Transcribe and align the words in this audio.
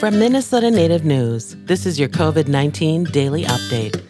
From 0.00 0.18
Minnesota 0.18 0.70
Native 0.70 1.04
News, 1.04 1.56
this 1.66 1.84
is 1.84 2.00
your 2.00 2.08
COVID 2.08 2.48
19 2.48 3.04
daily 3.04 3.44
update. 3.44 4.02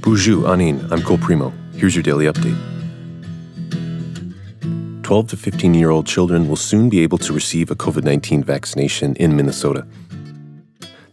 Bonjour, 0.00 0.44
Anin. 0.44 0.88
I'm 0.92 1.02
Cole 1.02 1.18
Premo. 1.18 1.52
Here's 1.74 1.96
your 1.96 2.04
daily 2.04 2.26
update. 2.26 2.56
12 5.02 5.28
to 5.30 5.36
15 5.36 5.74
year 5.74 5.90
old 5.90 6.06
children 6.06 6.48
will 6.48 6.54
soon 6.54 6.88
be 6.88 7.00
able 7.00 7.18
to 7.18 7.32
receive 7.32 7.72
a 7.72 7.74
COVID 7.74 8.04
19 8.04 8.44
vaccination 8.44 9.16
in 9.16 9.34
Minnesota. 9.34 9.84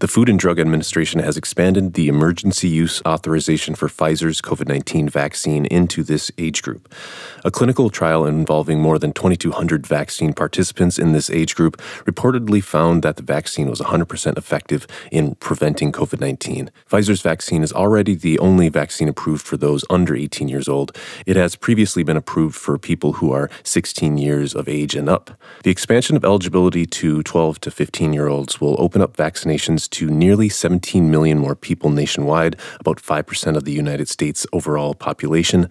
The 0.02 0.08
Food 0.08 0.30
and 0.30 0.40
Drug 0.40 0.60
Administration 0.60 1.20
has 1.20 1.38
expanded 1.38 1.94
the 1.94 2.08
emergency 2.08 2.68
use 2.68 3.04
authorization 3.06 3.76
for 3.76 3.88
Pfizer's 3.88 4.42
COVID 4.42 4.68
19 4.68 5.08
vaccine 5.08 5.68
into 5.68 6.02
this 6.02 6.32
age 6.40 6.64
group. 6.64 6.92
A 7.46 7.52
clinical 7.52 7.92
trial 7.92 8.26
involving 8.26 8.80
more 8.80 8.98
than 8.98 9.14
2,200 9.14 9.86
vaccine 9.86 10.34
participants 10.34 10.98
in 10.98 11.12
this 11.12 11.30
age 11.30 11.56
group 11.56 11.78
reportedly 12.06 12.64
found 12.64 13.04
that 13.04 13.18
the 13.18 13.22
vaccine 13.22 13.70
was 13.70 13.80
100% 13.80 14.40
effective 14.40 14.88
in 15.12 15.36
preventing 15.36 15.92
COVID 15.92 16.20
19. 16.20 16.72
Pfizer's 16.90 17.22
vaccine 17.22 17.62
is 17.62 17.72
already 17.72 18.16
the 18.16 18.40
only 18.40 18.70
vaccine 18.70 19.08
approved 19.08 19.46
for 19.46 19.56
those 19.56 19.86
under 19.88 20.16
18 20.16 20.48
years 20.48 20.68
old. 20.68 20.98
It 21.28 21.36
has 21.36 21.56
previously 21.56 22.02
been 22.02 22.18
approved 22.18 22.56
for 22.56 22.80
people 22.80 23.14
who 23.14 23.32
are 23.32 23.52
16 23.62 24.18
years 24.18 24.56
of 24.56 24.68
age 24.68 24.96
and 24.96 25.08
up. 25.08 25.40
The 25.62 25.70
expansion 25.70 26.16
of 26.16 26.26
eligibility 26.26 26.88
to 26.88 27.22
12 27.22 27.62
to 27.62 27.70
15 27.70 28.14
year 28.14 28.28
olds 28.28 28.60
will 28.60 28.76
open 28.82 29.04
up 29.04 29.16
vaccinations 29.16 29.91
to 29.92 30.10
nearly 30.10 30.50
17 30.50 31.10
million 31.10 31.38
more 31.38 31.56
people 31.56 31.90
nationwide, 31.90 32.58
about 32.80 33.02
5% 33.02 33.56
of 33.56 33.66
the 33.66 33.72
United 33.72 34.08
States' 34.08 34.48
overall 34.52 34.94
population. 34.94 35.70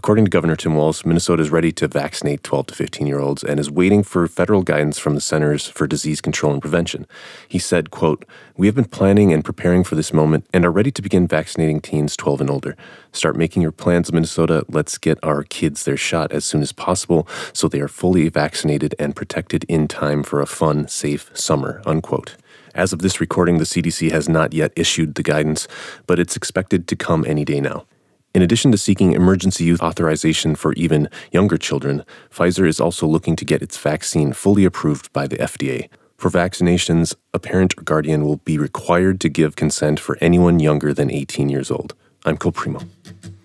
According 0.00 0.24
to 0.24 0.30
Governor 0.30 0.56
Tim 0.56 0.76
Walz, 0.76 1.04
Minnesota 1.04 1.42
is 1.42 1.50
ready 1.50 1.72
to 1.72 1.86
vaccinate 1.86 2.42
12 2.42 2.68
to 2.68 2.74
15 2.74 3.06
year 3.06 3.20
olds 3.20 3.44
and 3.44 3.60
is 3.60 3.70
waiting 3.70 4.02
for 4.02 4.26
federal 4.26 4.62
guidance 4.62 4.98
from 4.98 5.14
the 5.14 5.20
Centers 5.20 5.68
for 5.68 5.86
Disease 5.86 6.22
Control 6.22 6.54
and 6.54 6.62
Prevention. 6.62 7.06
He 7.46 7.58
said, 7.58 7.90
quote, 7.90 8.24
We 8.56 8.66
have 8.66 8.74
been 8.74 8.86
planning 8.86 9.30
and 9.30 9.44
preparing 9.44 9.84
for 9.84 9.96
this 9.96 10.14
moment 10.14 10.46
and 10.54 10.64
are 10.64 10.72
ready 10.72 10.90
to 10.90 11.02
begin 11.02 11.26
vaccinating 11.26 11.82
teens 11.82 12.16
12 12.16 12.40
and 12.40 12.48
older. 12.48 12.78
Start 13.12 13.36
making 13.36 13.60
your 13.60 13.72
plans, 13.72 14.10
Minnesota. 14.10 14.64
Let's 14.70 14.96
get 14.96 15.18
our 15.22 15.42
kids 15.42 15.84
their 15.84 15.98
shot 15.98 16.32
as 16.32 16.46
soon 16.46 16.62
as 16.62 16.72
possible 16.72 17.28
so 17.52 17.68
they 17.68 17.82
are 17.82 17.86
fully 17.86 18.26
vaccinated 18.30 18.94
and 18.98 19.14
protected 19.14 19.66
in 19.68 19.86
time 19.86 20.22
for 20.22 20.40
a 20.40 20.46
fun, 20.46 20.88
safe 20.88 21.30
summer, 21.34 21.82
unquote. 21.84 22.36
As 22.74 22.92
of 22.92 23.00
this 23.00 23.20
recording, 23.20 23.58
the 23.58 23.64
CDC 23.64 24.10
has 24.12 24.28
not 24.28 24.52
yet 24.52 24.72
issued 24.76 25.14
the 25.14 25.22
guidance, 25.22 25.66
but 26.06 26.18
it's 26.18 26.36
expected 26.36 26.86
to 26.88 26.96
come 26.96 27.24
any 27.26 27.44
day 27.44 27.60
now. 27.60 27.84
In 28.32 28.42
addition 28.42 28.70
to 28.70 28.78
seeking 28.78 29.12
emergency 29.12 29.64
use 29.64 29.80
authorization 29.80 30.54
for 30.54 30.72
even 30.74 31.08
younger 31.32 31.58
children, 31.58 32.04
Pfizer 32.32 32.66
is 32.66 32.78
also 32.78 33.06
looking 33.06 33.34
to 33.34 33.44
get 33.44 33.60
its 33.60 33.76
vaccine 33.76 34.32
fully 34.32 34.64
approved 34.64 35.12
by 35.12 35.26
the 35.26 35.36
FDA. 35.38 35.88
For 36.16 36.30
vaccinations, 36.30 37.14
a 37.34 37.40
parent 37.40 37.74
or 37.76 37.82
guardian 37.82 38.24
will 38.24 38.36
be 38.36 38.56
required 38.56 39.20
to 39.22 39.28
give 39.28 39.56
consent 39.56 39.98
for 39.98 40.16
anyone 40.20 40.60
younger 40.60 40.94
than 40.94 41.10
18 41.10 41.48
years 41.48 41.70
old. 41.72 41.94
I'm 42.24 42.36
Cole 42.36 42.52
Premo. 42.52 42.86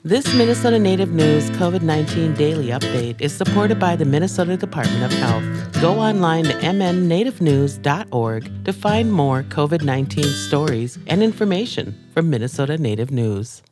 This 0.06 0.34
Minnesota 0.36 0.78
Native 0.78 1.14
News 1.14 1.50
COVID 1.50 1.82
19 1.82 2.36
daily 2.36 2.68
update 2.68 3.20
is 3.20 3.34
supported 3.34 3.80
by 3.80 3.96
the 3.96 4.06
Minnesota 4.06 4.56
Department 4.56 5.04
of 5.04 5.12
Health. 5.14 5.44
Go 5.82 6.00
online 6.00 6.44
to 6.44 6.54
mnnativenews.org 6.54 8.66
to 8.66 8.72
find 8.72 9.12
more 9.12 9.42
COVID 9.42 9.82
19 9.82 10.26
stories 10.26 11.00
and 11.08 11.24
information 11.24 11.96
from 12.14 12.30
Minnesota 12.30 12.78
Native 12.78 13.10
News. 13.10 13.64